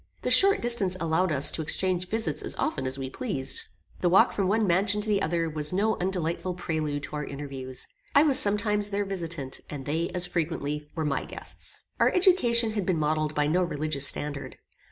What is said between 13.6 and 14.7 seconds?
religious standard.